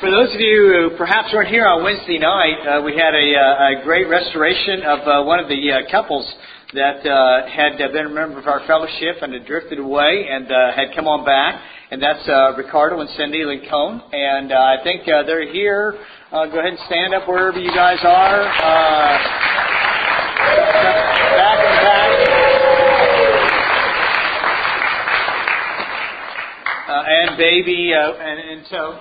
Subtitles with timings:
[0.00, 3.34] For those of you who perhaps weren't here on Wednesday night, uh, we had a,
[3.34, 6.22] uh, a, great restoration of uh, one of the uh, couples
[6.72, 10.94] that uh, had been a member of our fellowship and had drifted away and had
[10.94, 11.60] come on back.
[11.90, 12.22] And that's
[12.56, 14.00] Ricardo and Cindy Lincoln.
[14.12, 15.98] And I think they're here.
[16.30, 18.44] go ahead and stand up wherever you guys are.
[21.42, 22.10] back and back.
[27.10, 29.00] and baby, and, and so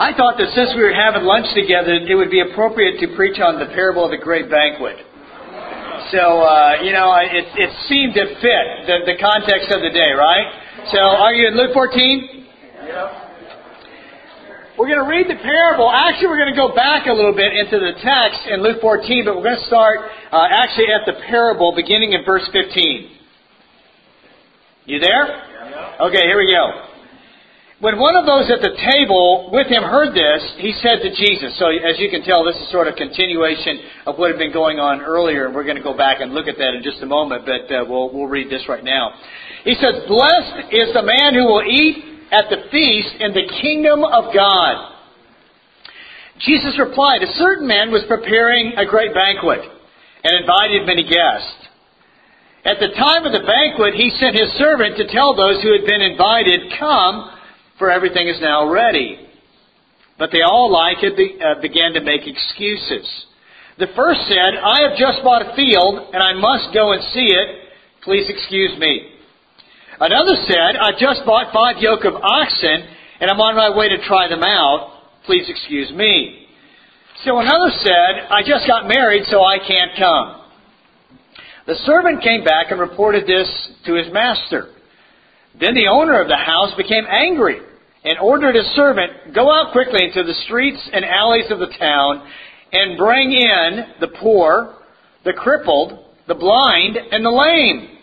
[0.00, 3.36] I thought that since we were having lunch together, it would be appropriate to preach
[3.36, 4.96] on the parable of the great banquet.
[6.08, 10.16] So, uh, you know, it, it seemed to fit the, the context of the day,
[10.16, 10.88] right?
[10.88, 12.48] So, are you in Luke 14?
[14.80, 15.92] We're going to read the parable.
[15.92, 19.28] Actually, we're going to go back a little bit into the text in Luke 14,
[19.28, 20.00] but we're going to start
[20.32, 23.20] uh, actually at the parable beginning in verse 15.
[24.88, 26.08] You there?
[26.08, 26.89] Okay, here we go.
[27.80, 31.56] When one of those at the table with him heard this, he said to Jesus,
[31.56, 34.76] so as you can tell, this is sort of continuation of what had been going
[34.76, 37.08] on earlier, and we're going to go back and look at that in just a
[37.08, 39.16] moment, but uh, we'll, we'll read this right now.
[39.64, 44.04] He says, Blessed is the man who will eat at the feast in the kingdom
[44.04, 45.00] of God.
[46.44, 49.64] Jesus replied, A certain man was preparing a great banquet
[50.20, 51.64] and invited many guests.
[52.60, 55.88] At the time of the banquet, he sent his servant to tell those who had
[55.88, 57.39] been invited, Come,
[57.80, 59.26] for everything is now ready.
[60.18, 63.08] But they all like it uh, began to make excuses.
[63.80, 67.32] The first said, I have just bought a field and I must go and see
[67.32, 67.72] it.
[68.04, 69.16] Please excuse me.
[69.98, 72.84] Another said, I just bought five yoke of oxen
[73.18, 75.24] and I'm on my way to try them out.
[75.24, 76.46] Please excuse me.
[77.24, 80.36] So another said, I just got married so I can't come.
[81.66, 83.48] The servant came back and reported this
[83.86, 84.68] to his master.
[85.58, 87.60] Then the owner of the house became angry
[88.04, 92.26] and ordered his servant, Go out quickly into the streets and alleys of the town
[92.72, 94.76] and bring in the poor,
[95.24, 97.98] the crippled, the blind, and the lame.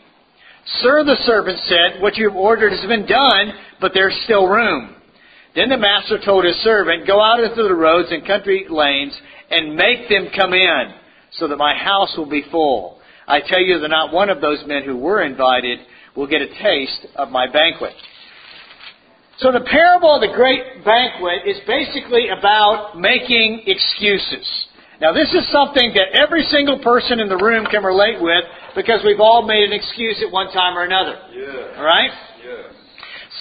[0.82, 4.96] Sir, the servant said, What you have ordered has been done, but there's still room.
[5.56, 9.18] Then the master told his servant, Go out into the roads and country lanes
[9.50, 10.94] and make them come in,
[11.34, 13.00] so that my house will be full.
[13.28, 15.80] I tell you that not one of those men who were invited
[16.16, 17.94] will get a taste of my banquet.
[19.40, 24.48] So the parable of the great banquet is basically about making excuses.
[25.00, 28.44] Now this is something that every single person in the room can relate with
[28.76, 31.22] because we've all made an excuse at one time or another.
[31.30, 31.78] Yeah.
[31.78, 32.10] Right?
[32.42, 32.74] Yeah.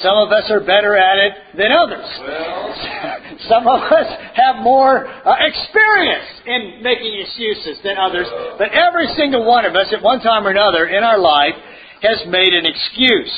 [0.05, 2.05] Some of us are better at it than others.
[2.21, 3.39] Well.
[3.49, 8.27] Some of us have more uh, experience in making excuses than others.
[8.59, 11.55] But every single one of us at one time or another in our life
[12.03, 13.33] has made an excuse.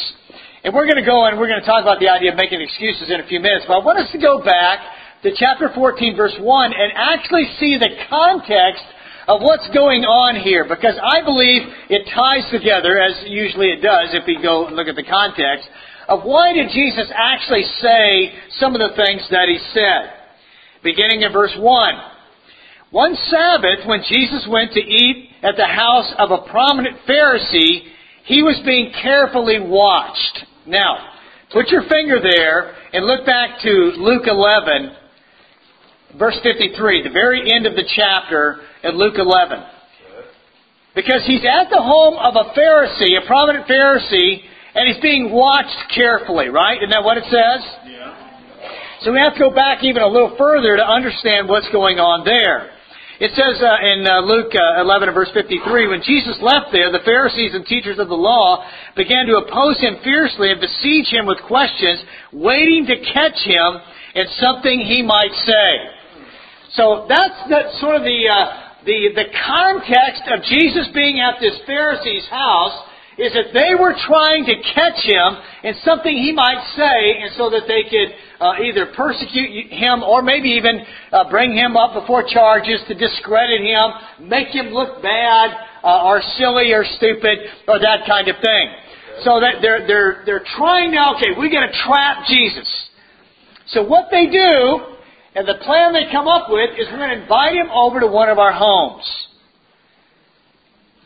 [0.65, 2.61] And we're going to go and we're going to talk about the idea of making
[2.61, 3.65] excuses in a few minutes.
[3.69, 4.81] But I want us to go back
[5.23, 8.83] to chapter 14, verse 1, and actually see the context
[9.29, 10.67] of what's going on here.
[10.67, 14.89] Because I believe it ties together, as usually it does if we go and look
[14.89, 15.69] at the context,
[16.09, 20.11] of why did Jesus actually say some of the things that he said.
[20.83, 21.95] Beginning in verse 1.
[22.91, 27.95] One Sabbath, when Jesus went to eat at the house of a prominent Pharisee,
[28.28, 30.44] he was being carefully watched.
[30.66, 31.16] Now,
[31.50, 34.93] put your finger there and look back to Luke 11,
[36.19, 39.65] verse 53, the very end of the chapter at Luke 11.
[40.94, 44.44] Because he's at the home of a Pharisee, a prominent Pharisee,
[44.75, 46.77] and he's being watched carefully, right?
[46.77, 47.65] Isn't that what it says?
[47.87, 48.15] Yeah.
[49.00, 52.25] So we have to go back even a little further to understand what's going on
[52.27, 52.72] there.
[53.19, 57.03] It says uh, in uh, Luke uh, 11 verse 53, when Jesus left there, the
[57.03, 58.62] Pharisees and teachers of the law
[58.95, 61.99] began to oppose him fiercely and besiege him with questions,
[62.31, 63.83] waiting to catch him
[64.15, 65.71] in something he might say.
[66.79, 71.59] So that's, that's sort of the, uh, the, the context of Jesus being at this
[71.67, 72.87] Pharisee's house
[73.19, 77.50] is that they were trying to catch him in something he might say, and so
[77.50, 80.81] that they could uh, either persecute him or maybe even
[81.12, 85.50] uh, bring him up before charges to discredit him, make him look bad
[85.82, 88.69] uh, or silly or stupid or that kind of thing.
[89.25, 91.17] So that they're they're they're trying now.
[91.17, 92.69] Okay, we're going to trap Jesus.
[93.69, 94.94] So what they do,
[95.34, 98.06] and the plan they come up with is we're going to invite him over to
[98.06, 99.05] one of our homes.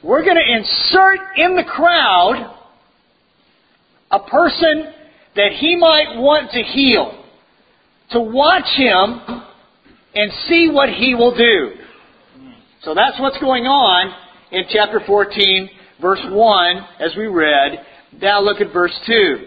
[0.03, 2.55] We're going to insert in the crowd
[4.11, 4.93] a person
[5.37, 7.22] that he might want to heal
[8.13, 9.21] to watch him
[10.15, 11.73] and see what he will do.
[12.83, 14.15] So that's what's going on
[14.51, 15.71] in chapter 14,
[16.01, 17.85] verse 1, as we read.
[18.21, 19.47] Now look at verse 2.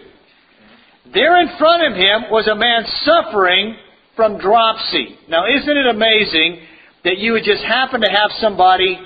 [1.14, 3.76] There in front of him was a man suffering
[4.16, 5.18] from dropsy.
[5.28, 6.66] Now, isn't it amazing
[7.04, 8.98] that you would just happen to have somebody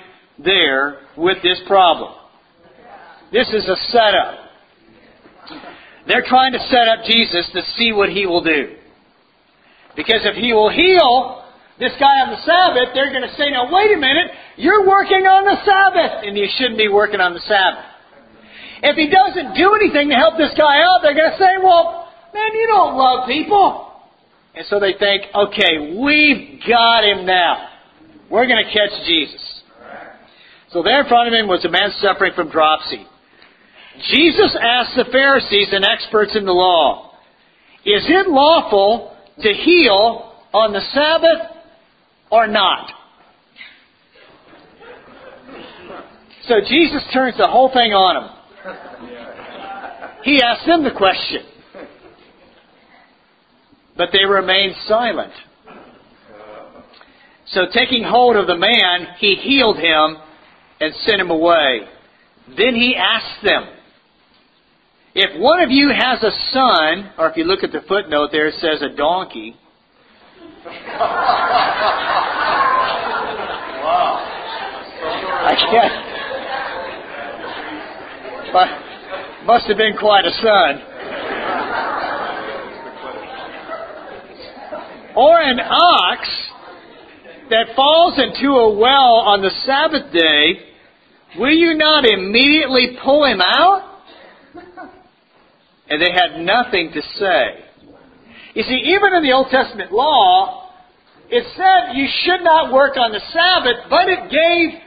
[0.43, 2.15] there with this problem?
[3.33, 4.39] This is a setup.
[6.07, 8.77] They're trying to set up Jesus to see what he will do.
[10.01, 11.45] Because if he will heal
[11.77, 15.29] this guy on the Sabbath, they're going to say, now wait a minute, you're working
[15.29, 17.85] on the Sabbath, and you shouldn't be working on the Sabbath.
[18.81, 22.09] If he doesn't do anything to help this guy out, they're going to say, well,
[22.33, 23.93] man, you don't love people.
[24.57, 27.69] And so they think, okay, we've got him now.
[28.33, 29.45] We're going to catch Jesus.
[30.73, 33.05] So there in front of him was a man suffering from dropsy.
[34.09, 37.13] Jesus asked the Pharisees and experts in the law,
[37.85, 39.10] is it lawful
[39.43, 41.57] to heal on the Sabbath
[42.31, 42.91] or not?
[46.47, 48.31] So Jesus turns the whole thing on him.
[50.25, 51.43] He asks them the question.
[53.97, 55.33] But they remained silent.
[57.47, 60.17] So taking hold of the man, he healed him
[60.81, 61.81] and sent him away.
[62.57, 63.65] Then he asked them,
[65.15, 68.47] if one of you has a son, or if you look at the footnote there,
[68.47, 69.57] it says a donkey.
[70.65, 70.81] wow.
[75.43, 76.11] I can't.
[78.53, 78.69] But
[79.47, 80.83] must have been quite a son.
[85.17, 86.29] Or an ox
[87.51, 90.61] that falls into a well on the Sabbath day,
[91.37, 93.90] will you not immediately pull him out?
[95.91, 97.65] And they had nothing to say.
[98.55, 100.71] You see, even in the Old Testament law,
[101.29, 104.81] it said you should not work on the Sabbath, but it gave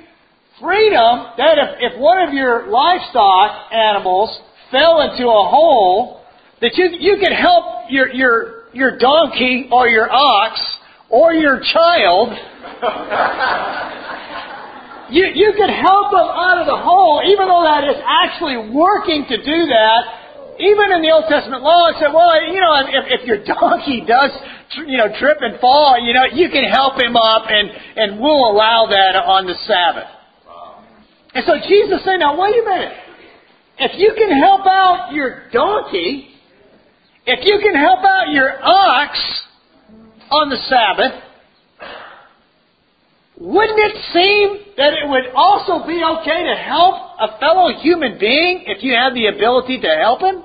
[0.60, 4.38] freedom that if, if one of your livestock animals
[4.72, 6.22] fell into a hole,
[6.62, 10.60] that you, you could help your, your, your donkey or your ox
[11.10, 12.30] or your child.
[15.12, 19.26] you, you could help them out of the hole, even though that is actually working
[19.30, 20.23] to do that.
[20.60, 24.04] Even in the Old Testament law, it said, well, you know, if, if your donkey
[24.06, 24.32] does,
[24.86, 28.52] you know, trip and fall, you know, you can help him up and, and we'll
[28.52, 30.10] allow that on the Sabbath.
[31.34, 32.94] And so Jesus said, now wait a minute.
[33.80, 36.30] If you can help out your donkey,
[37.26, 39.18] if you can help out your ox
[40.30, 41.24] on the Sabbath,
[43.40, 48.63] wouldn't it seem that it would also be okay to help a fellow human being
[48.68, 50.44] if you have the ability to help him?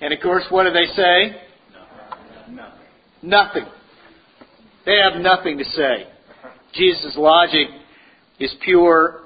[0.00, 1.40] And of course, what do they say?
[3.22, 3.64] Nothing.
[4.84, 6.06] They have nothing to say.
[6.74, 7.68] Jesus' logic
[8.38, 9.22] is pure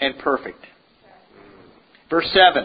[0.00, 0.64] and perfect.
[2.08, 2.64] Verse 7.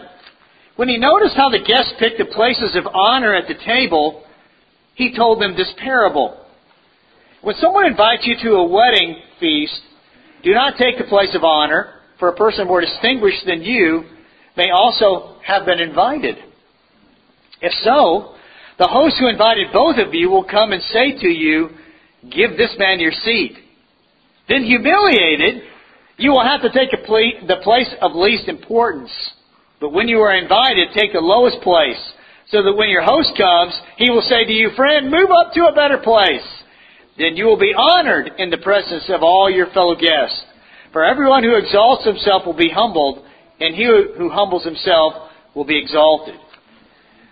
[0.76, 4.22] When he noticed how the guests picked the places of honor at the table,
[4.94, 6.44] he told them this parable.
[7.42, 9.80] When someone invites you to a wedding feast,
[10.46, 14.04] do not take the place of honor, for a person more distinguished than you
[14.56, 16.36] may also have been invited.
[17.60, 18.36] If so,
[18.78, 21.70] the host who invited both of you will come and say to you,
[22.30, 23.56] Give this man your seat.
[24.48, 25.62] Then humiliated,
[26.16, 29.10] you will have to take the place of least importance.
[29.80, 32.00] But when you are invited, take the lowest place,
[32.50, 35.66] so that when your host comes, he will say to you, Friend, move up to
[35.66, 36.46] a better place.
[37.18, 40.45] Then you will be honored in the presence of all your fellow guests.
[40.96, 43.22] For everyone who exalts himself will be humbled,
[43.60, 46.36] and he who humbles himself will be exalted.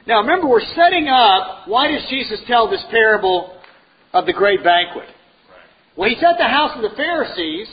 [0.07, 3.57] Now remember, we're setting up, why does Jesus tell this parable
[4.13, 5.09] of the great banquet?
[5.97, 7.67] Well, he's at the house of the Pharisees,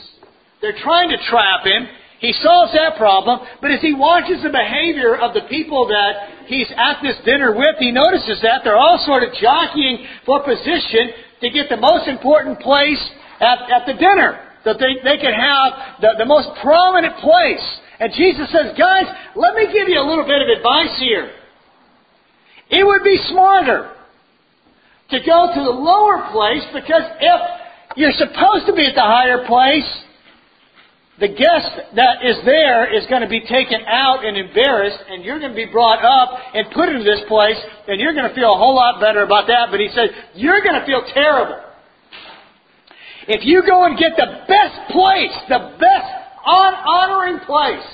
[0.62, 1.86] they're trying to trap him.
[2.20, 6.72] He solves that problem, but as he watches the behavior of the people that he's
[6.74, 11.50] at this dinner with, he notices that they're all sort of jockeying for position to
[11.50, 14.51] get the most important place at, at the dinner.
[14.64, 17.64] That they, they can have the, the most prominent place.
[17.98, 21.30] And Jesus says, guys, let me give you a little bit of advice here.
[22.70, 23.92] It would be smarter
[25.10, 27.40] to go to the lower place because if
[27.96, 29.86] you're supposed to be at the higher place,
[31.20, 35.38] the guest that is there is going to be taken out and embarrassed, and you're
[35.38, 38.54] going to be brought up and put into this place, and you're going to feel
[38.54, 39.68] a whole lot better about that.
[39.70, 41.60] But he said, you're going to feel terrible.
[43.28, 46.12] If you go and get the best place, the best
[46.44, 47.86] honoring place,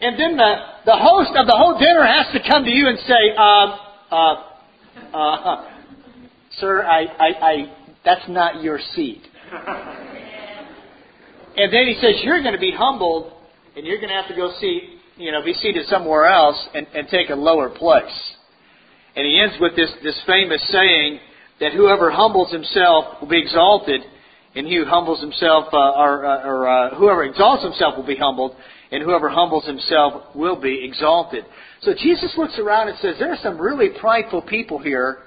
[0.00, 0.54] and then the,
[0.84, 3.76] the host of the whole dinner has to come to you and say, uh,
[4.10, 4.42] uh,
[5.14, 5.68] uh,
[6.58, 9.22] sir, I, I, I, that's not your seat.
[11.58, 13.32] And then he says, You're going to be humbled,
[13.74, 16.86] and you're going to have to go see you know, be seated somewhere else and,
[16.94, 18.34] and take a lower place.
[19.14, 21.20] And he ends with this, this famous saying
[21.60, 24.02] that whoever humbles himself will be exalted,
[24.56, 28.16] and he who humbles himself, uh, or, uh, or uh, whoever exalts himself will be
[28.16, 28.56] humbled,
[28.90, 31.44] and whoever humbles himself will be exalted.
[31.82, 35.18] So Jesus looks around and says, there are some really prideful people here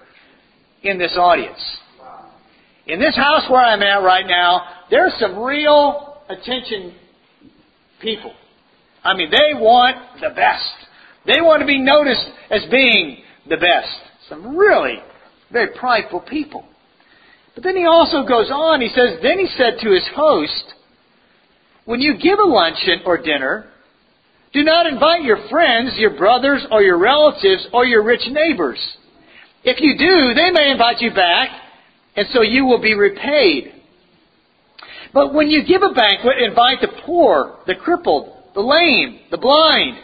[0.82, 1.60] in this audience.
[2.88, 6.96] In this house where I'm at right now, there's some real attention
[8.02, 8.34] people.
[9.04, 10.74] I mean, they want the best.
[11.28, 13.18] They want to be noticed as being
[13.48, 13.96] the best.
[14.28, 14.96] Some really
[15.52, 16.66] very prideful people.
[17.60, 20.64] But then he also goes on, he says, Then he said to his host,
[21.84, 23.66] When you give a luncheon or dinner,
[24.54, 28.80] do not invite your friends, your brothers, or your relatives, or your rich neighbors.
[29.66, 31.50] If you do, they may invite you back,
[32.16, 33.74] and so you will be repaid.
[35.14, 39.98] But when you give a banquet, invite the poor, the crippled, the lame, the blind,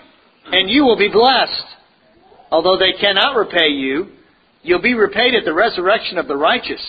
[0.51, 1.63] and you will be blessed.
[2.51, 4.07] Although they cannot repay you,
[4.61, 6.81] you'll be repaid at the resurrection of the righteous.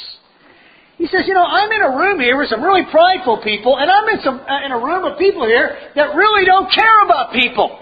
[0.96, 3.90] He says, you know, I'm in a room here with some really prideful people, and
[3.90, 7.32] I'm in some uh, in a room of people here that really don't care about
[7.32, 7.80] people.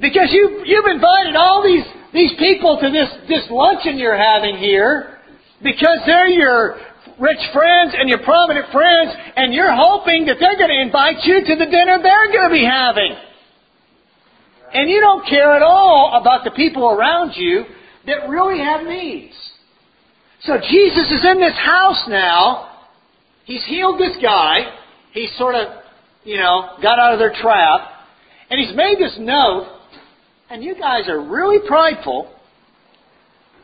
[0.00, 5.18] Because you you've invited all these these people to this this luncheon you're having here
[5.62, 6.80] because they're your
[7.20, 11.44] rich friends and your prominent friends, and you're hoping that they're going to invite you
[11.44, 13.14] to the dinner they're going to be having.
[14.72, 17.64] And you don't care at all about the people around you
[18.06, 19.34] that really have needs.
[20.44, 22.68] So Jesus is in this house now.
[23.44, 24.58] He's healed this guy.
[25.12, 25.68] He's sort of,
[26.24, 27.88] you know, got out of their trap.
[28.50, 29.68] And he's made this note.
[30.50, 32.32] And you guys are really prideful.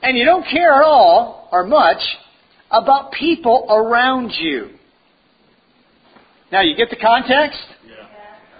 [0.02, 2.00] And you don't care at all, or much,
[2.70, 4.70] about people around you.
[6.52, 7.58] Now, you get the context?
[7.87, 8.06] Yeah.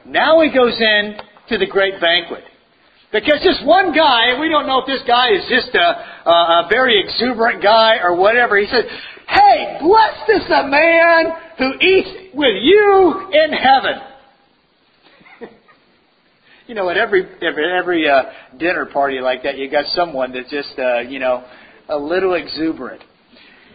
[0.05, 1.17] Now he goes in
[1.51, 2.43] to the great banquet.
[3.11, 6.67] Because just one guy, we don't know if this guy is just a, a, a
[6.69, 8.85] very exuberant guy or whatever, he said,
[9.27, 13.97] Hey, blessed is the man who eats with you in heaven.
[16.67, 18.25] you know, at every every, every uh,
[18.59, 21.45] dinner party like that, you got someone that's just, uh, you know,
[21.89, 23.03] a little exuberant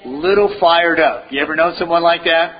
[0.06, 1.26] little fired up.
[1.32, 2.60] You ever known someone like that?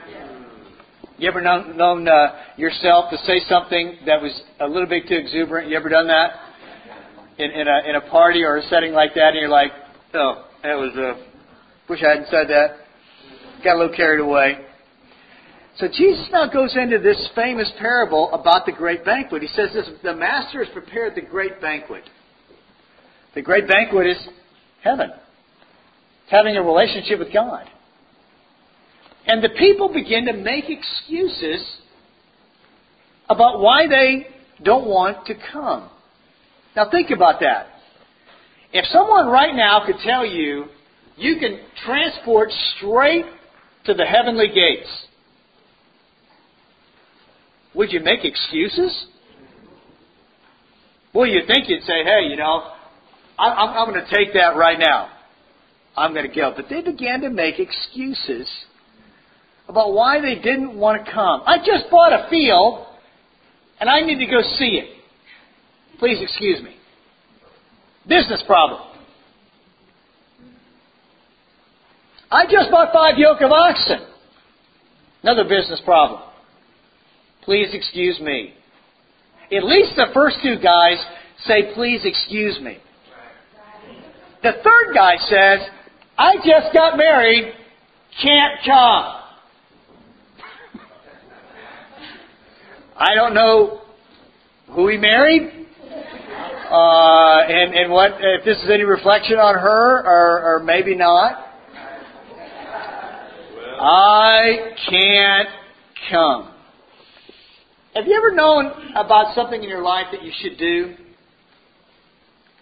[1.18, 5.16] You ever known, known uh, yourself to say something that was a little bit too
[5.16, 5.70] exuberant?
[5.70, 6.32] You ever done that
[7.38, 9.72] in, in a in a party or a setting like that, and you're like,
[10.14, 11.10] oh, that was a.
[11.10, 11.18] Uh,
[11.90, 12.78] wish I hadn't said that.
[13.64, 14.58] Got a little carried away.
[15.78, 19.42] So Jesus now goes into this famous parable about the great banquet.
[19.42, 22.04] He says this: the master has prepared the great banquet.
[23.36, 24.18] The great banquet is
[24.84, 25.12] heaven
[26.30, 27.70] having a relationship with God.
[29.26, 31.78] And the people begin to make excuses
[33.30, 34.28] about why they
[34.64, 35.90] don't want to come.
[36.76, 37.68] Now think about that.
[38.72, 40.66] If someone right now could tell you
[41.16, 43.26] you can transport straight
[43.86, 44.90] to the heavenly gates,
[47.76, 49.06] would you make excuses?
[51.14, 52.72] Well, you'd think you'd say, hey, you know,
[53.38, 55.10] I'm, I'm going to take that right now.
[55.96, 56.54] I'm going to go.
[56.56, 58.48] But they began to make excuses
[59.68, 61.44] about why they didn't want to come.
[61.46, 62.88] I just bought a field
[63.80, 65.03] and I need to go see it.
[66.04, 66.76] Please excuse me.
[68.06, 68.82] Business problem.
[72.30, 74.06] I just bought five yoke of oxen.
[75.22, 76.20] Another business problem.
[77.44, 78.54] Please excuse me.
[79.50, 80.98] At least the first two guys
[81.46, 82.80] say, please excuse me.
[84.44, 85.60] The third guy says,
[86.18, 87.54] I just got married,
[88.22, 89.22] can't come.
[92.98, 93.84] I don't know
[94.68, 95.63] who he married,
[96.74, 101.50] uh, and and what if this is any reflection on her or, or maybe not.
[103.86, 105.50] I can't
[106.10, 106.52] come.
[107.96, 110.96] Have you ever known about something in your life that you should do?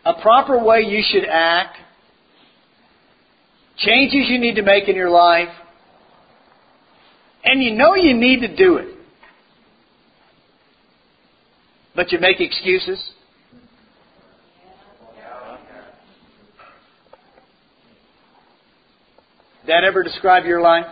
[0.04, 1.78] A proper way you should act?
[3.82, 5.50] changes you need to make in your life,
[7.44, 8.96] and you know you need to do it,
[11.96, 13.00] but you make excuses.
[19.68, 20.86] That ever describe your life?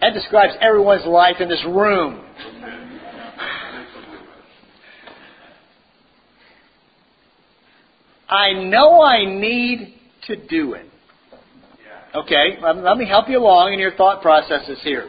[0.00, 2.24] That describes everyone's life in this room.
[8.28, 9.98] I know I need
[10.28, 10.86] to do it.
[12.14, 15.08] Okay, let me help you along in your thought processes here.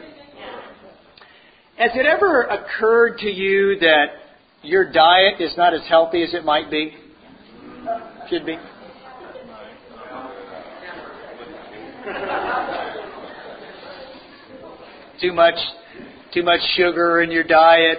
[1.76, 4.06] has it ever occurred to you that
[4.62, 6.94] your diet is not as healthy as it might be?
[8.28, 8.56] Should be.
[15.20, 15.54] too much
[16.34, 17.98] too much sugar in your diet.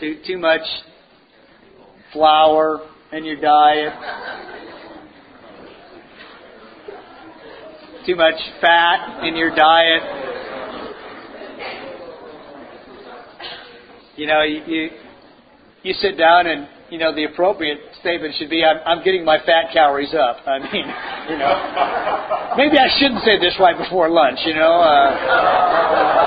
[0.00, 0.62] Too too much
[2.12, 2.80] flour
[3.12, 3.92] in your diet.
[8.06, 10.02] Too much fat in your diet.
[14.16, 14.90] You know, you, you
[15.84, 19.38] you sit down and you know the appropriate statement should be I'm, I'm getting my
[19.46, 20.42] fat calories up.
[20.44, 20.86] I mean,
[21.30, 21.54] you know,
[22.58, 24.40] maybe I shouldn't say this right before lunch.
[24.44, 24.74] You know.
[24.82, 26.22] Uh,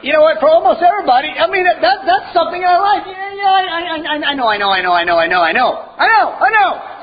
[0.00, 0.38] You know what?
[0.38, 3.02] For almost everybody, I mean that, that that's something I like.
[3.02, 5.52] Yeah, yeah, I, I, I know, I know, I know, I know, I know, I
[5.52, 6.97] know, I know, I know.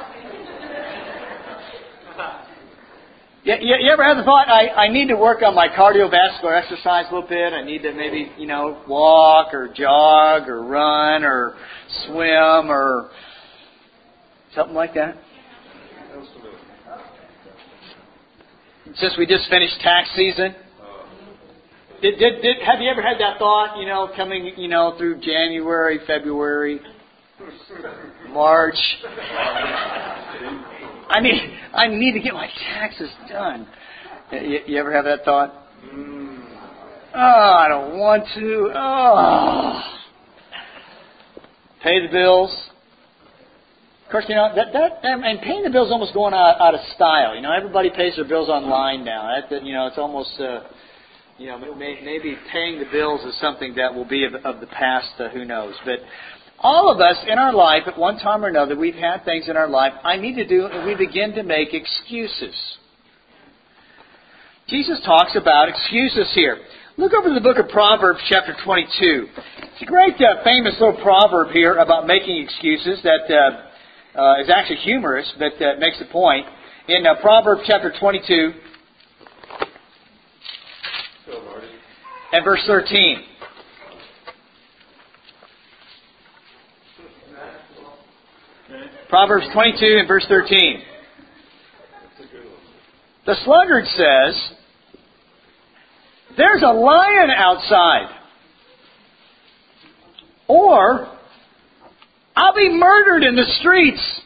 [3.45, 6.59] You, you, you ever had the thought, I, I need to work on my cardiovascular
[6.59, 7.53] exercise a little bit.
[7.53, 11.55] I need to maybe, you know, walk or jog or run or
[12.05, 13.11] swim or
[14.55, 15.17] something like that?
[18.95, 20.55] Since we just finished tax season,
[22.01, 25.21] did, did, did, have you ever had that thought, you know, coming, you know, through
[25.21, 26.79] January, February,
[28.31, 28.75] March?
[31.09, 33.67] I need, I need to get my taxes done.
[34.31, 35.53] You, you ever have that thought?
[37.15, 38.71] Oh, I don't want to.
[38.75, 39.81] Oh.
[41.83, 42.51] Pay the bills.
[44.05, 46.81] Of course, you know that that and paying the bills almost going out, out of
[46.95, 47.35] style.
[47.35, 49.35] You know, everybody pays their bills online now.
[49.49, 50.61] That, you know, it's almost uh,
[51.37, 55.09] you know, maybe paying the bills is something that will be of, of the past.
[55.19, 55.73] Uh, who knows?
[55.83, 55.99] But
[56.59, 59.57] all of us in our life, at one time or another, we've had things in
[59.57, 62.55] our life I need to do, and we begin to make excuses.
[64.67, 66.57] Jesus talks about excuses here.
[66.97, 69.27] Look over to the book of Proverbs, chapter 22.
[69.73, 74.49] It's a great, uh, famous little proverb here about making excuses that uh, uh, is
[74.49, 76.47] actually humorous, but uh, makes the point.
[76.87, 78.53] In uh, Proverbs, chapter 22,
[82.31, 83.19] and verse 13.
[89.09, 90.81] Proverbs 22 and verse 13.
[93.25, 94.51] The sluggard says,
[96.37, 98.07] There's a lion outside.
[100.47, 101.07] Or,
[102.35, 104.21] I'll be murdered in the streets.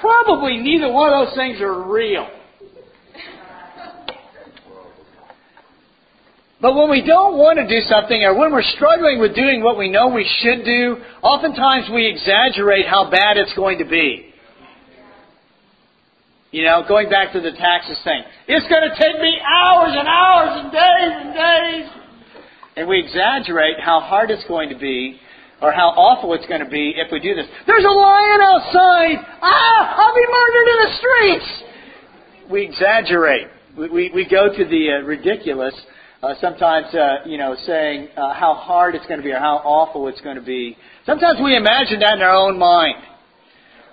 [0.00, 2.28] Probably neither one of those things are real.
[6.60, 9.76] But when we don't want to do something or when we're struggling with doing what
[9.76, 14.32] we know we should do, oftentimes we exaggerate how bad it's going to be.
[16.52, 18.22] You know, going back to the taxes thing.
[18.46, 21.86] It's going to take me hours and hours and days and days.
[22.76, 25.18] And we exaggerate how hard it's going to be
[25.60, 27.46] or how awful it's going to be if we do this.
[27.66, 29.16] There's a lion outside!
[29.42, 29.94] Ah!
[29.96, 31.64] I'll be murdered in the streets!
[32.50, 33.48] We exaggerate.
[33.76, 35.74] We, we, we go to the uh, ridiculous,
[36.24, 39.56] uh, sometimes, uh, you know, saying uh, how hard it's going to be or how
[39.64, 40.76] awful it's going to be.
[41.04, 42.96] Sometimes we imagine that in our own mind.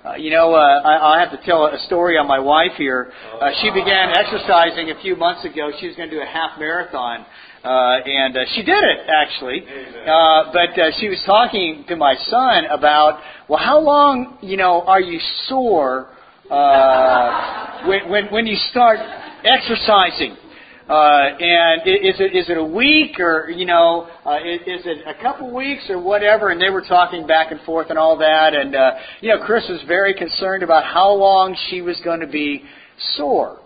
[0.06, 3.12] Uh, you know, uh, I, I have to tell a story on my wife here.
[3.40, 5.72] Uh, she began exercising a few months ago.
[5.80, 7.26] She was going to do a half marathon.
[7.64, 12.16] Uh, and uh, she did it actually, uh, but uh, she was talking to my
[12.26, 16.10] son about, well, how long, you know, are you sore
[16.50, 18.98] uh, when, when when you start
[19.46, 20.38] exercising?
[20.90, 25.08] Uh, and is it is it a week or you know uh, is, is it
[25.08, 26.50] a couple weeks or whatever?
[26.50, 28.54] And they were talking back and forth and all that.
[28.54, 28.92] And uh,
[29.22, 32.64] you know, Chris was very concerned about how long she was going to be
[33.16, 33.60] sore.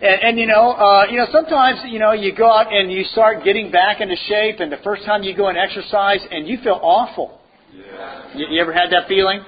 [0.00, 3.04] And, and you know, uh, you know, sometimes you know you go out and you
[3.04, 6.58] start getting back into shape, and the first time you go and exercise, and you
[6.62, 7.40] feel awful.
[7.74, 8.36] Yeah.
[8.36, 9.40] You, you ever had that feeling?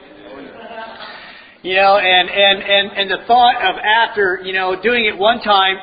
[1.62, 5.40] You know, and, and, and, and the thought of after, you know, doing it one
[5.44, 5.76] time,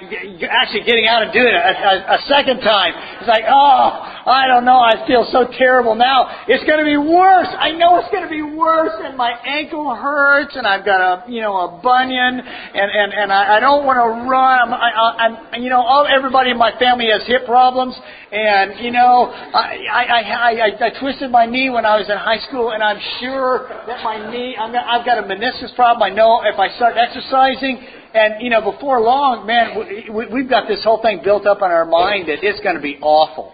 [0.49, 4.45] actually getting out and doing it a, a, a second time, it's like, oh, I
[4.45, 6.43] don't know, I feel so terrible now.
[6.49, 7.47] It's going to be worse.
[7.47, 11.31] I know it's going to be worse, and my ankle hurts, and I've got a,
[11.31, 14.67] you know, a bunion, and, and, and I, I don't want to run.
[14.67, 17.95] I'm, I, I'm, you know, all, everybody in my family has hip problems,
[18.29, 22.17] and, you know, I, I, I, I, I twisted my knee when I was in
[22.17, 26.03] high school, and I'm sure that my knee, I'm, I've got a meniscus problem.
[26.03, 27.79] I know if I start exercising,
[28.13, 31.71] and you know, before long, man, we, we've got this whole thing built up in
[31.71, 33.53] our mind that it's going to be awful.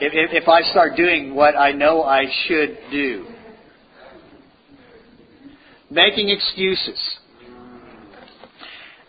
[0.00, 3.26] If, if, I start doing what I know I should do.
[5.90, 7.00] Making excuses.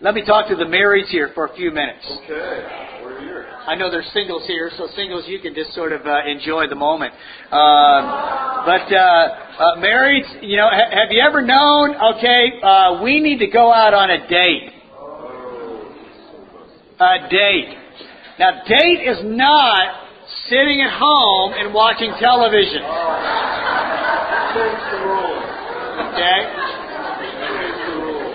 [0.02, 2.06] Let me talk to the marrieds here for a few minutes.
[2.23, 3.02] Okay.
[3.04, 3.45] We're here.
[3.67, 6.75] I know there's singles here, so singles, you can just sort of uh, enjoy the
[6.75, 7.13] moment.
[7.52, 8.02] Um,
[8.65, 11.95] but uh, uh, marrieds, you know, ha- have you ever known?
[12.15, 14.71] Okay, uh, we need to go out on a date.
[17.02, 17.78] A date.
[18.39, 20.09] Now, date is not
[20.50, 22.82] sitting at home and watching television.
[26.10, 26.42] Okay.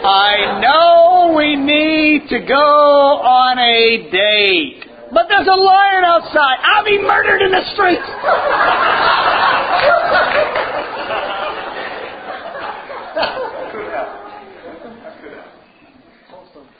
[0.07, 4.85] I know we need to go on a date.
[5.12, 6.59] But there's a lion outside.
[6.62, 8.03] I'll be murdered in the streets.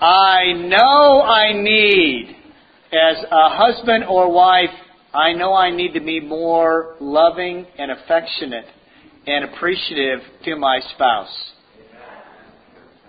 [0.01, 2.37] I know I need,
[2.93, 4.71] as a husband or wife,
[5.15, 8.65] I know I need to be more loving and affectionate
[9.27, 11.53] and appreciative to my spouse.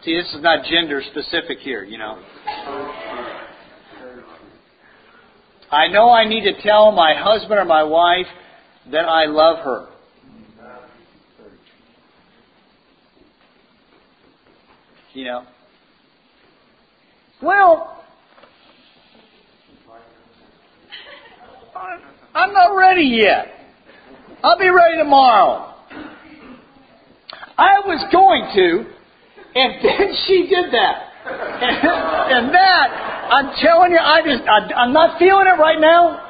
[0.03, 2.21] See, this is not gender specific here, you know.
[5.71, 8.27] I know I need to tell my husband or my wife
[8.91, 9.87] that I love her.
[15.13, 15.43] You know.
[17.41, 17.95] Well,
[21.74, 21.74] I-
[22.33, 23.47] I'm not ready yet.
[24.43, 25.73] I'll be ready tomorrow.
[27.57, 28.95] I was going to,
[29.55, 31.01] and then she did that.
[31.25, 32.87] And, and that,
[33.31, 36.21] I'm telling you, I just, I, I'm not feeling it right now.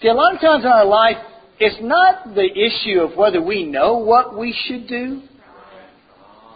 [0.00, 1.16] See, a lot of times in our life,
[1.58, 5.22] it's not the issue of whether we know what we should do.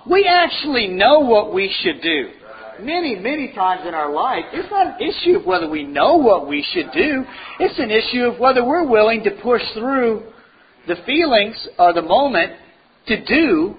[0.08, 2.30] We actually know what we should do.
[2.82, 6.48] Many, many times in our life, it's not an issue of whether we know what
[6.48, 7.24] we should do.
[7.60, 10.24] It's an issue of whether we're willing to push through
[10.86, 12.52] the feelings or the moment
[13.06, 13.74] to do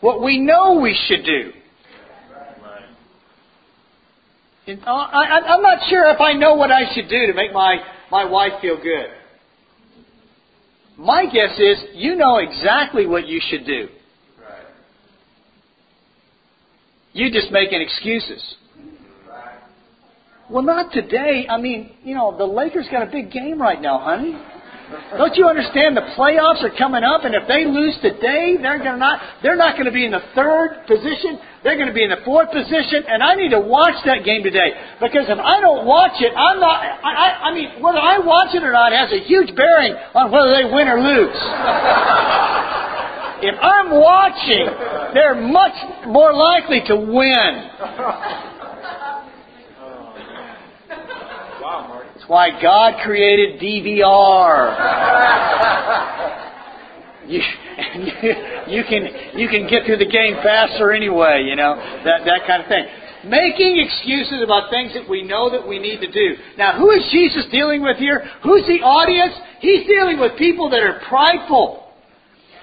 [0.00, 1.52] what we know we should do.
[4.66, 7.34] And uh, I, I, I'm not sure if I know what I should do to
[7.34, 7.78] make my,
[8.10, 9.06] my wife feel good.
[10.96, 13.88] My guess is you know exactly what you should do.
[14.40, 14.66] Right.
[17.12, 18.42] You just making excuses.
[20.48, 21.46] Well, not today.
[21.48, 24.36] I mean, you know, the Lakers got a big game right now, honey.
[25.16, 28.98] Don't you understand the playoffs are coming up, and if they lose today, they're gonna
[28.98, 31.40] not they're not going to be in the third position.
[31.64, 34.42] They're going to be in the fourth position, and I need to watch that game
[34.42, 36.76] today because if I don't watch it, I'm not.
[36.82, 40.30] I, I, I mean, whether I watch it or not has a huge bearing on
[40.30, 41.32] whether they win or lose.
[43.42, 44.66] if I'm watching,
[45.14, 45.74] they're much
[46.06, 47.70] more likely to win.
[52.14, 54.78] That's why God created DVR.
[57.26, 57.40] You,
[58.68, 61.74] you can you can get through the game faster anyway, you know
[62.04, 62.86] that that kind of thing.
[63.24, 66.34] Making excuses about things that we know that we need to do.
[66.58, 68.24] Now, who is Jesus dealing with here?
[68.42, 69.32] Who's the audience?
[69.60, 71.81] He's dealing with people that are prideful.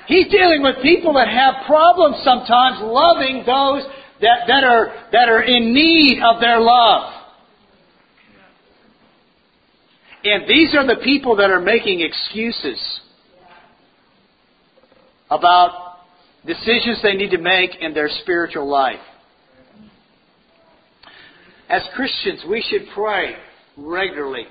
[0.09, 3.83] He's dealing with people that have problems sometimes loving those
[4.21, 7.13] that, that are that are in need of their love.
[10.23, 13.01] And these are the people that are making excuses
[15.29, 15.99] about
[16.43, 18.99] decisions they need to make in their spiritual life.
[21.69, 23.35] As Christians, we should pray
[23.77, 24.47] regularly.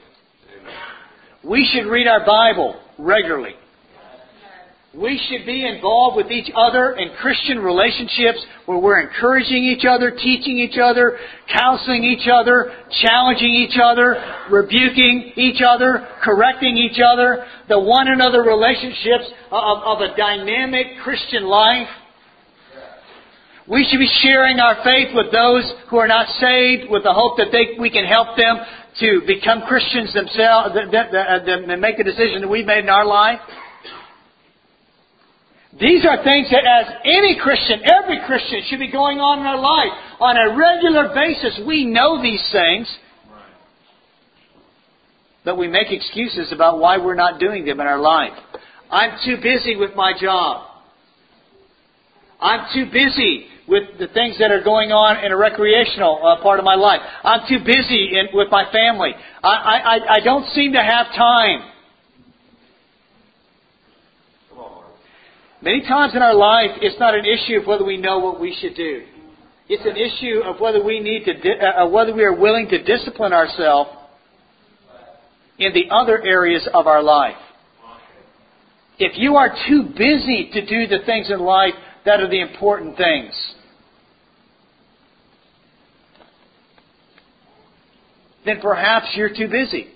[1.42, 3.56] We should read our Bible regularly.
[4.94, 10.10] We should be involved with each other in Christian relationships where we're encouraging each other,
[10.10, 11.18] teaching each other,
[11.54, 12.72] counseling each other,
[13.02, 14.16] challenging each other,
[14.50, 21.44] rebuking each other, correcting each other, the one another relationships of, of a dynamic Christian
[21.44, 21.88] life.
[23.68, 27.36] We should be sharing our faith with those who are not saved with the hope
[27.36, 28.56] that they, we can help them
[29.00, 33.38] to become Christians themselves, that make a decision that we've made in our life.
[35.80, 39.60] These are things that as any Christian, every Christian should be going on in our
[39.60, 39.92] life.
[40.20, 42.88] On a regular basis, we know these things.
[45.44, 48.32] But we make excuses about why we're not doing them in our life.
[48.90, 50.66] I'm too busy with my job.
[52.40, 56.58] I'm too busy with the things that are going on in a recreational uh, part
[56.58, 57.00] of my life.
[57.22, 59.12] I'm too busy in, with my family.
[59.44, 61.70] I, I, I don't seem to have time.
[64.50, 64.86] Come on, Mark.
[65.60, 68.56] Many times in our life, it's not an issue of whether we know what we
[68.60, 69.02] should do.
[69.68, 72.68] It's an issue of whether we need to, di- uh, uh, whether we are willing
[72.68, 73.90] to discipline ourselves
[75.58, 77.36] in the other areas of our life.
[78.98, 82.96] If you are too busy to do the things in life that are the important
[82.96, 83.32] things,
[88.44, 89.88] then perhaps you're too busy.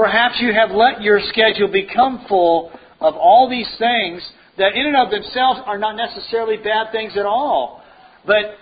[0.00, 4.96] Perhaps you have let your schedule become full of all these things that in and
[4.96, 7.82] of themselves are not necessarily bad things at all.
[8.26, 8.56] But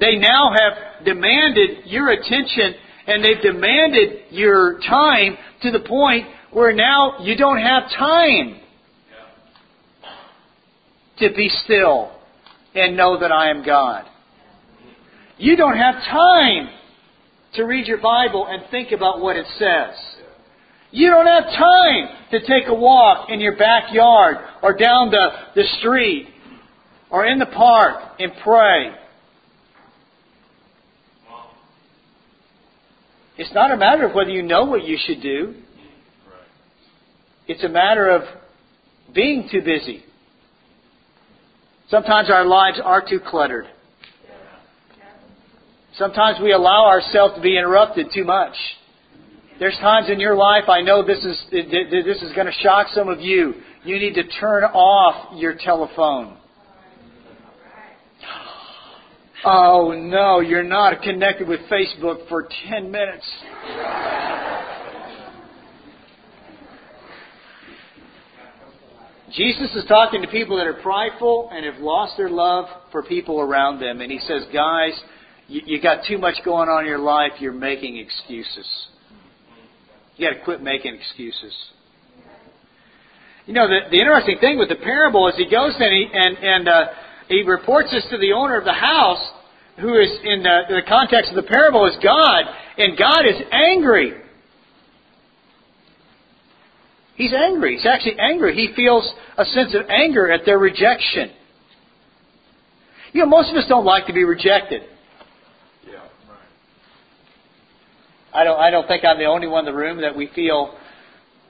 [0.00, 2.72] they now have demanded your attention
[3.06, 8.58] and they've demanded your time to the point where now you don't have time
[11.18, 12.12] to be still
[12.74, 14.06] and know that I am God.
[15.36, 16.70] You don't have time
[17.56, 20.21] to read your Bible and think about what it says.
[20.92, 25.64] You don't have time to take a walk in your backyard or down the, the
[25.78, 26.28] street
[27.10, 28.92] or in the park and pray.
[33.38, 35.54] It's not a matter of whether you know what you should do.
[37.48, 38.22] It's a matter of
[39.14, 40.04] being too busy.
[41.88, 43.66] Sometimes our lives are too cluttered.
[45.96, 48.54] Sometimes we allow ourselves to be interrupted too much.
[49.62, 53.08] There's times in your life, I know this is, this is going to shock some
[53.08, 53.54] of you.
[53.84, 56.36] You need to turn off your telephone.
[59.44, 63.24] Oh no, you're not connected with Facebook for 10 minutes.
[69.36, 73.40] Jesus is talking to people that are prideful and have lost their love for people
[73.40, 74.00] around them.
[74.00, 75.00] And he says, guys,
[75.46, 77.34] you, you got too much going on in your life.
[77.38, 78.88] You're making excuses.
[80.22, 81.52] You got to quit making excuses.
[83.46, 86.38] You know, the, the interesting thing with the parable is he goes and he, and,
[86.38, 86.84] and uh,
[87.26, 89.18] he reports this to the owner of the house,
[89.80, 92.44] who is in the, the context of the parable is God,
[92.78, 94.12] and God is angry.
[97.16, 97.76] He's angry.
[97.76, 98.54] He's actually angry.
[98.54, 101.32] He feels a sense of anger at their rejection.
[103.12, 104.82] You know, most of us don't like to be rejected.
[105.84, 106.38] Yeah, right.
[108.34, 108.58] I don't.
[108.58, 110.74] I don't think I'm the only one in the room that we feel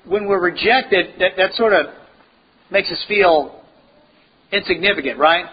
[0.05, 1.14] when we're rejected.
[1.18, 1.87] That that sort of
[2.71, 3.62] makes us feel
[4.51, 5.47] insignificant, right?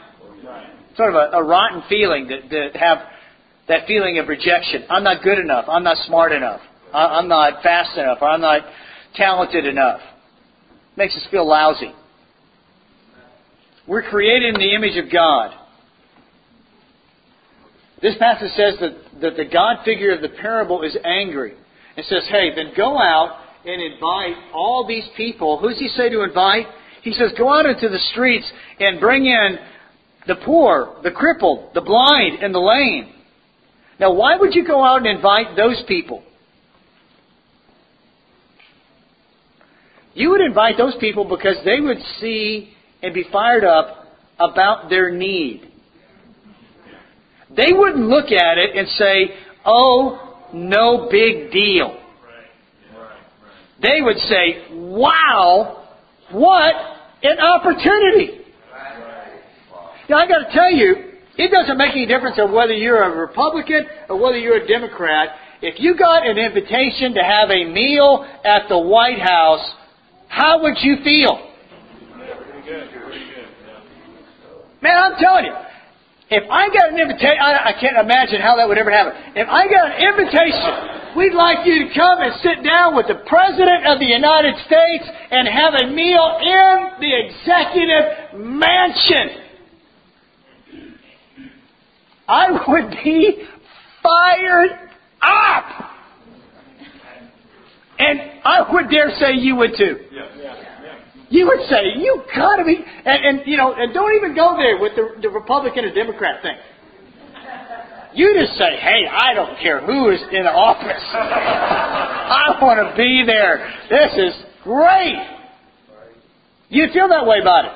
[0.43, 0.69] Right.
[0.97, 2.99] Sort of a, a rotten feeling that, that have
[3.67, 4.85] that feeling of rejection.
[4.89, 5.65] I'm not good enough.
[5.67, 6.61] I'm not smart enough.
[6.93, 8.17] I, I'm not fast enough.
[8.21, 8.63] Or I'm not
[9.15, 10.01] talented enough.
[10.97, 11.93] Makes us feel lousy.
[13.87, 15.51] We're created in the image of God.
[18.01, 21.53] This passage says that, that the God figure of the parable is angry.
[21.99, 25.59] and says, hey, then go out and invite all these people.
[25.59, 26.65] Who's he say to invite?
[27.01, 29.57] He says, go out into the streets and bring in
[30.27, 33.13] the poor, the crippled, the blind, and the lame.
[33.99, 36.23] Now, why would you go out and invite those people?
[40.13, 44.07] You would invite those people because they would see and be fired up
[44.39, 45.69] about their need.
[47.55, 49.35] They wouldn't look at it and say,
[49.65, 51.97] oh, no big deal.
[53.81, 55.87] They would say, wow,
[56.31, 56.75] what
[57.23, 58.41] an opportunity.
[60.09, 60.95] Now I gotta tell you,
[61.37, 65.29] it doesn't make any difference of whether you're a Republican or whether you're a Democrat.
[65.61, 69.73] If you got an invitation to have a meal at the White House,
[70.27, 71.51] how would you feel?
[72.13, 72.89] Pretty good.
[72.91, 73.47] Pretty good.
[73.65, 74.81] Yeah.
[74.81, 75.53] Man, I'm telling you,
[76.29, 79.13] if I got an invitation, I, I can't imagine how that would ever happen.
[79.35, 83.25] If I got an invitation, we'd like you to come and sit down with the
[83.25, 89.49] President of the United States and have a meal in the executive mansion.
[92.27, 93.43] I would be
[94.03, 94.69] fired
[95.21, 95.89] up.
[97.97, 99.97] And I would dare say you would too.
[100.11, 100.68] Yeah.
[101.29, 104.79] You would say, you gotta be, and, and you know, and don't even go there
[104.79, 106.57] with the, the Republican or Democrat thing.
[108.13, 111.03] You just say, hey, I don't care who is in office.
[111.13, 113.71] I want to be there.
[113.89, 115.21] This is great.
[116.69, 117.71] You feel that way about it.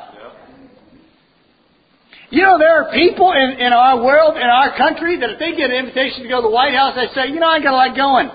[2.32, 5.56] You know, there are people in, in our world, in our country, that if they
[5.56, 7.64] get an invitation to go to the White House, they say, you know, I ain't
[7.64, 8.32] got to like going.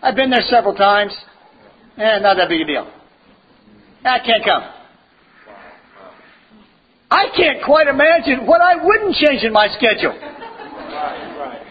[0.00, 1.12] I've been there several times.
[1.98, 3.01] Eh, not that big a deal.
[4.04, 4.62] I can't come.
[7.10, 11.38] I can't quite imagine what I wouldn't change in my schedule Right.
[11.38, 11.62] Right.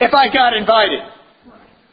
[0.00, 1.00] if I got invited.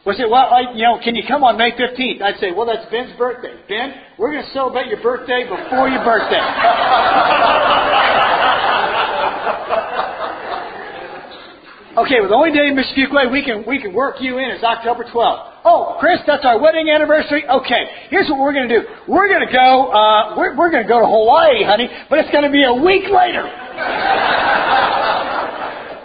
[0.06, 2.22] Well, say, well, I, you know, can you come on May 15th?
[2.22, 3.54] I'd say, well, that's Ben's birthday.
[3.70, 6.44] Ben, we're going to celebrate your birthday before your birthday.
[12.04, 14.64] okay, well, the only day Mission Fuquay we can we can work you in is
[14.64, 15.53] October 12th.
[15.66, 17.48] Oh, Chris, that's our wedding anniversary.
[17.48, 18.86] Okay, here's what we're going to do.
[19.08, 19.88] We're going to go.
[19.96, 22.74] Uh, we're we're going to go to Hawaii, honey, but it's going to be a
[22.74, 23.48] week later.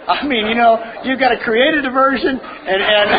[0.09, 2.39] I mean, you know, you've got to create a diversion, and
[2.87, 3.09] and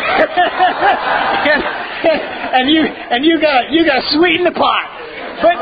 [2.09, 2.19] and,
[2.57, 4.85] and you and you got you got to sweeten the pot.
[5.45, 5.55] But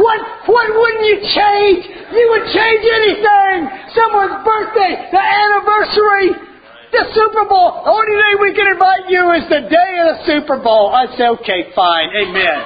[0.00, 1.92] what what wouldn't you change?
[2.08, 3.68] You would change anything.
[3.92, 6.47] Someone's birthday, the anniversary,
[6.92, 7.84] the Super Bowl.
[7.84, 10.90] The only day we can invite you is the day of the Super Bowl.
[10.90, 12.58] I say, okay, fine, amen.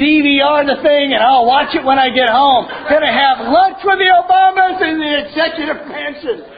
[0.00, 2.66] DVR the thing and I'll watch it when I get home.
[2.88, 6.52] Gonna have lunch with the Obamas in the executive mansion.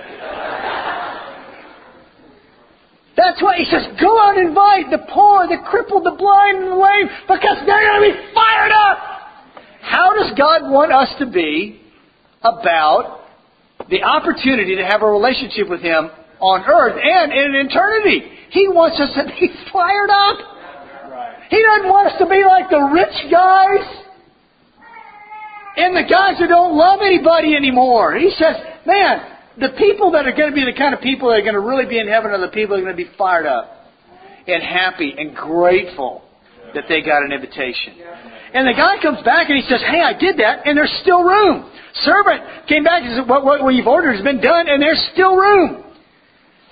[3.17, 6.73] That's why he says, go out and invite the poor, the crippled, the blind, and
[6.73, 8.99] the lame, because they're going to be fired up.
[9.83, 11.81] How does God want us to be
[12.43, 13.21] about
[13.89, 16.11] the opportunity to have a relationship with Him
[16.45, 18.29] on earth and in eternity?
[18.53, 20.37] He wants us to be fired up.
[21.49, 23.85] He doesn't want us to be like the rich guys
[25.77, 28.17] and the guys who don't love anybody anymore.
[28.17, 31.41] He says, man, the people that are going to be the kind of people that
[31.41, 33.11] are going to really be in heaven are the people that are going to be
[33.17, 33.91] fired up
[34.47, 36.23] and happy and grateful
[36.75, 37.95] that they got an invitation.
[38.53, 41.23] And the guy comes back and he says, Hey, I did that, and there's still
[41.23, 41.71] room.
[42.03, 45.01] Servant came back and said, What, what, what you've ordered has been done, and there's
[45.13, 45.85] still room.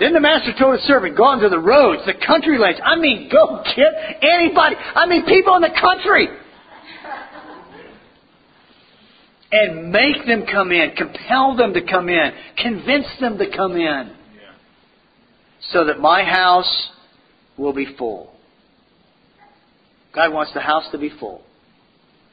[0.02, 2.80] Then the master told his servant, Go onto the roads, the country lanes.
[2.84, 4.74] I mean, go get anybody.
[4.74, 6.26] I mean, people in the country
[9.52, 14.12] and make them come in, compel them to come in, convince them to come in,
[15.70, 16.88] so that my house
[17.56, 18.34] will be full.
[20.12, 21.42] God wants the house to be full.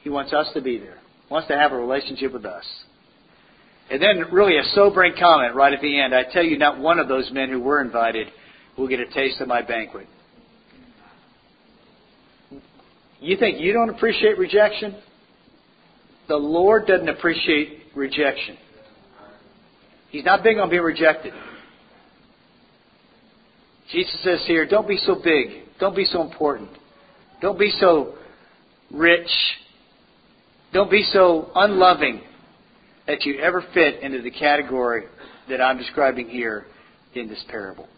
[0.02, 0.98] He wants us to be there.
[1.28, 2.64] He wants to have a relationship with us.
[3.90, 6.14] And then, really, a sobering comment right at the end.
[6.14, 8.28] I tell you, not one of those men who were invited
[8.78, 10.06] will get a taste of my banquet.
[13.20, 14.96] You think you don't appreciate rejection?
[16.30, 18.56] the Lord doesn't appreciate rejection.
[20.10, 21.34] He's not big on being rejected.
[23.90, 25.64] Jesus says here, don't be so big.
[25.80, 26.70] Don't be so important.
[27.42, 28.14] Don't be so
[28.92, 29.28] rich.
[30.72, 32.20] Don't be so unloving
[33.10, 35.02] that you ever fit into the category
[35.48, 36.66] that I'm describing here
[37.14, 37.88] in this parable.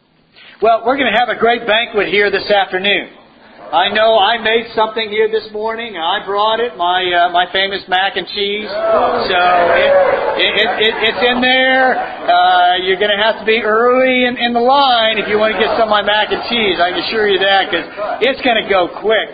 [0.63, 3.13] Well, we're going to have a great banquet here this afternoon.
[3.61, 6.01] I know I made something here this morning.
[6.01, 8.69] I brought it, my uh, my famous mac and cheese.
[8.69, 9.41] So
[9.77, 11.93] it, it, it, it's in there.
[11.93, 15.53] Uh, you're going to have to be early in, in the line if you want
[15.53, 16.81] to get some of my mac and cheese.
[16.81, 17.87] I can assure you that because
[18.25, 19.29] it's going to go quick.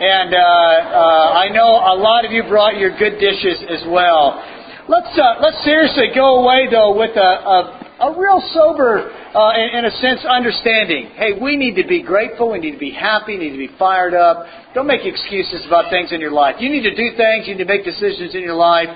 [0.00, 4.40] And uh, uh, I know a lot of you brought your good dishes as well.
[4.88, 9.76] Let's uh, let's seriously go away though with a, a, a real sober uh, in,
[9.76, 11.12] in a sense, understanding.
[11.12, 12.52] Hey, we need to be grateful.
[12.52, 13.36] We need to be happy.
[13.36, 14.46] We need to be fired up.
[14.72, 16.56] Don't make excuses about things in your life.
[16.58, 17.44] You need to do things.
[17.44, 18.88] You need to make decisions in your life.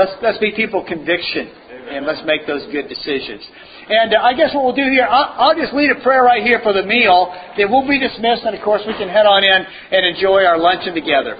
[0.00, 1.52] Let's let's be people conviction,
[1.92, 3.44] and let's make those good decisions.
[3.90, 6.42] And uh, I guess what we'll do here, I'll, I'll just lead a prayer right
[6.42, 7.36] here for the meal.
[7.60, 9.60] Then we'll be dismissed, and of course we can head on in
[9.92, 11.36] and enjoy our luncheon together.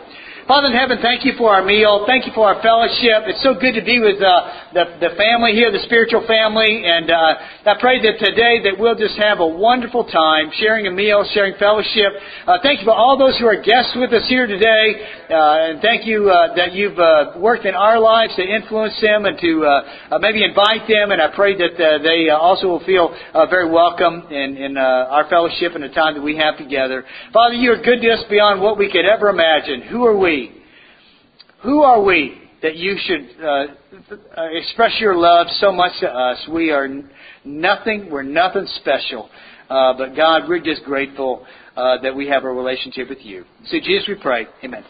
[0.48, 2.08] Father in heaven, thank you for our meal.
[2.08, 3.28] Thank you for our fellowship.
[3.28, 6.88] It's so good to be with uh, the, the family here, the spiritual family.
[6.88, 10.90] And uh, I pray that today that we'll just have a wonderful time sharing a
[10.90, 12.16] meal, sharing fellowship.
[12.48, 14.96] Uh, thank you for all those who are guests with us here today.
[15.28, 19.28] Uh, and thank you uh, that you've uh, worked in our lives to influence them
[19.28, 21.12] and to maybe invite them.
[21.12, 23.12] And I pray that they also will feel
[23.52, 27.04] very welcome in, in our fellowship and the time that we have together.
[27.36, 29.84] Father, you are good to us beyond what we could ever imagine.
[29.92, 30.37] Who are we?
[31.62, 33.66] Who are we that you should uh,
[34.52, 36.48] express your love so much to us?
[36.52, 36.88] We are
[37.44, 38.10] nothing.
[38.10, 39.28] We're nothing special.
[39.68, 41.44] Uh, but God, we're just grateful
[41.76, 43.44] uh, that we have a relationship with you.
[43.66, 44.46] So, Jesus, we pray.
[44.64, 44.84] Amen.